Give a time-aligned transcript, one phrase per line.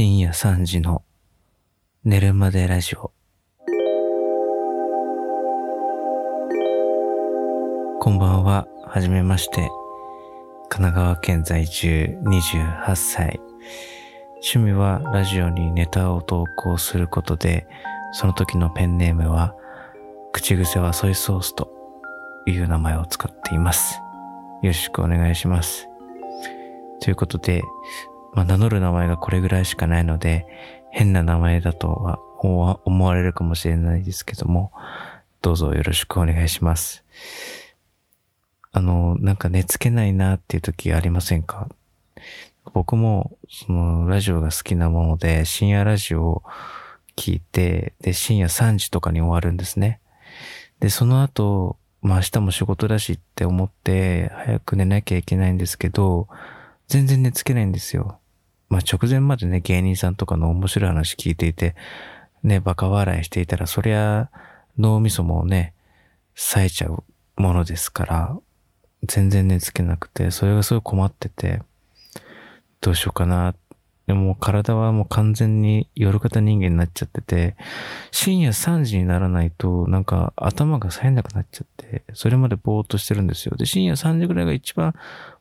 [0.00, 1.02] 深夜3時の
[2.04, 3.12] 寝るまでラジオ。
[8.00, 9.68] こんばんは、はじめまして。
[10.70, 13.40] 神奈川県在住28歳。
[14.36, 17.66] 趣味はラジオにネタを投稿することで、
[18.14, 19.54] その時のペンネームは、
[20.32, 21.70] 口癖はソイソースと
[22.46, 23.96] いう名前を使っています。
[24.62, 25.90] よろしくお願いします。
[27.02, 27.60] ということで、
[28.34, 30.46] まあ、名乗る名前がこれぐらいしかないので、
[30.90, 32.20] 変な名前だとは
[32.84, 34.72] 思われるかもしれないですけども、
[35.42, 37.04] どうぞよろしくお願いします。
[38.72, 41.68] あの、なんか寝つけないなっていう時ありませんか？
[42.72, 46.42] 僕も、その、ラジオが好きなもので、深夜ラジオを
[47.16, 50.00] 聞いて、で、深夜3時とかに終わるんですね。
[50.78, 56.28] で、その後、まあ明日も仕事だしって思って、早く寝なきゃいけないんですけど、
[56.86, 58.18] 全然寝つけないんですよ。
[58.70, 61.74] まあ直前までね、芸人さんとかの面白い話聞いていて、
[62.42, 64.30] ね、バカ笑いしていたら、そりゃ
[64.78, 65.74] 脳みそもね、
[66.34, 67.02] 冴えちゃう
[67.36, 68.38] ものですから、
[69.02, 71.62] 全然寝つけなくて、それがすごい困ってて、
[72.80, 73.54] どうしようかな。
[74.06, 77.56] でも体はもう完全に夜型人間になっちゃってて、
[78.10, 83.56] 深夜3時にならないとなんか頭が冴えなくなっちゃって、それまでぼーっとしてるんですよ。
[83.56, 84.94] で、深夜3時ぐらいが一番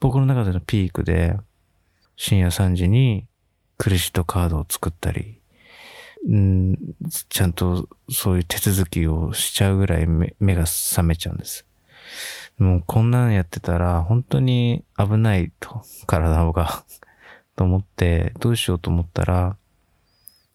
[0.00, 1.36] 僕の中でのピークで、
[2.16, 3.26] 深夜3時に
[3.78, 5.40] クレジットカードを作ったり、
[6.30, 6.76] ん
[7.28, 11.66] ちゃんとそういう手続きをしちゃうぐらい目が覚めちゃうんです。
[12.58, 16.84] もうこんなんやってたら本当に危ないと、体が
[17.56, 19.56] と思って、どうしようと思ったら、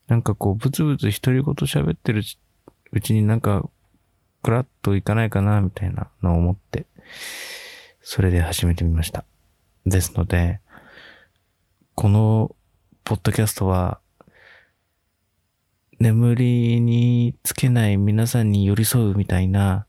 [0.08, 2.22] なんかこう、ブツブツ独り言喋ってる
[2.92, 3.68] うちになんか、
[4.42, 6.86] クラッといかないかな、みたいなのを思って、
[8.02, 9.24] それで始めてみました。
[9.86, 10.60] ですので、
[11.94, 12.54] この、
[13.04, 14.00] ポッドキャストは、
[15.98, 19.86] 眠りにつけない皆さんに寄り添うみたいな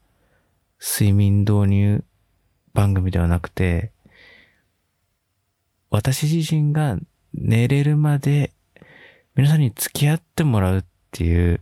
[0.81, 2.03] 睡眠導入
[2.73, 3.91] 番組ではなくて、
[5.89, 6.97] 私自身が
[7.33, 8.51] 寝れるまで
[9.35, 11.61] 皆さんに付き合ってもらうっていう、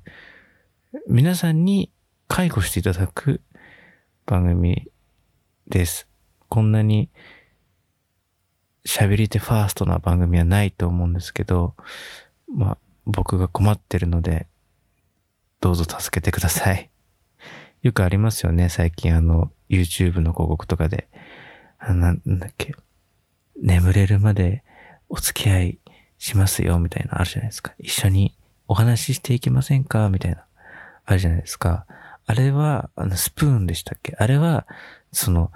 [1.08, 1.92] 皆さんに
[2.28, 3.42] 介護していただく
[4.26, 4.88] 番組
[5.68, 6.08] です。
[6.48, 7.10] こんなに
[8.86, 11.76] 喋り手ファーストな番組はないと思うんですけど、
[12.54, 14.48] まあ僕が困ってるので、
[15.62, 16.90] どうぞ助けてください。
[17.82, 21.08] よくありますよね、最近あの、YouTube の広告とかで。
[21.80, 22.76] あなんだっけ。
[23.62, 24.64] 眠れるまで
[25.08, 25.80] お付き合い
[26.18, 27.74] しますよ、みたいなあるじゃないですか。
[27.80, 28.36] 一緒に
[28.68, 30.46] お話ししていきませんかみたいな。
[31.06, 31.86] あるじゃないですか。
[32.26, 34.68] あれは、あの、スプーンでしたっけあれは、
[35.12, 35.52] その、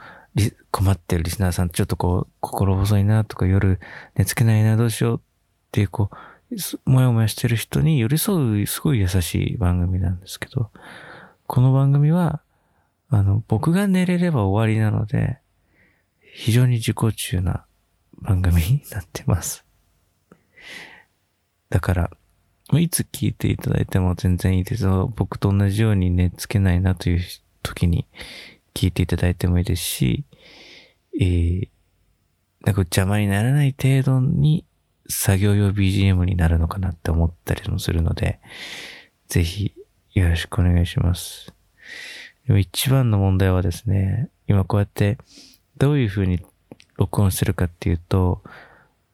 [0.71, 3.79] 困ってるリスナーさん、ちょっとこう、心細いなとか、夜
[4.15, 5.21] 寝つけないな、どうしようっ
[5.71, 10.71] ていう、こう、もやもやしてる人に寄り添う、すごい優しい番組なんですけど、
[11.45, 12.41] この番組は、
[13.09, 15.39] あの、僕が寝れれば終わりなので、
[16.19, 17.65] 非常に自己中な
[18.21, 19.63] 番組になってます。
[21.69, 22.11] だから、
[22.79, 25.13] いつ聞いていただいても全然いいですよ。
[25.15, 27.21] 僕と同じように寝つけないなという
[27.61, 28.07] 時に
[28.73, 30.25] 聞いていただいてもいいですし、
[31.19, 31.67] えー、
[32.65, 34.65] なんか邪魔にならない程度に
[35.07, 38.39] 作業用 BGM になるのかなって思ったりもするので、
[39.27, 39.73] ぜひ
[40.13, 41.53] よろしくお願いします。
[42.47, 45.17] でも一番の問題はですね、今こうやって
[45.77, 46.39] どういう風に
[46.97, 48.43] 録音してるかっていうと、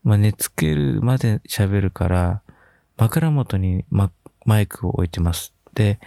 [0.03, 2.41] まあ、寝つけるまで喋るから、
[2.97, 4.11] 枕元にマ
[4.45, 5.53] マイクを置いてます。
[5.73, 5.99] で、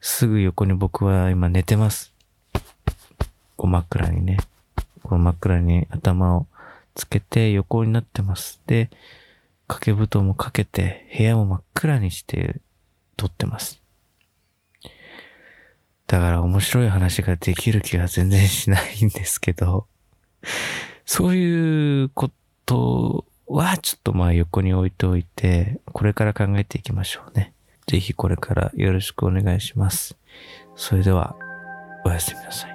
[0.00, 2.13] すぐ横に僕は今寝てます。
[3.56, 4.38] こう枕にね、
[5.02, 6.46] この枕に頭を
[6.94, 8.60] つけて横になってます。
[8.66, 8.90] で、
[9.66, 12.60] 掛け布団もかけて部屋も真っ暗にして
[13.16, 13.80] 撮ってます。
[16.06, 19.86] だから面白い話ができる気が全然しないんですけど、
[21.06, 22.30] そういうこ
[22.66, 27.52] とはちょっとまあ横に置いておいて、これから考えていきましょうね。
[27.86, 30.16] ぜひこれからよろしくお願いします。
[30.76, 31.36] それでは、
[32.04, 32.73] おやすみなさい。